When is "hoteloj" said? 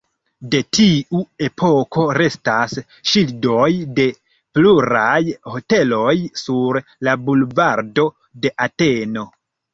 5.53-6.17